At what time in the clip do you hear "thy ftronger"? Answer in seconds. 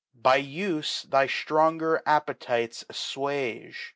1.07-2.01